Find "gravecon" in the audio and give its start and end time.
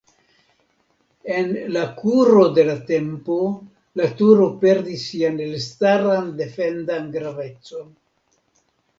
7.17-7.93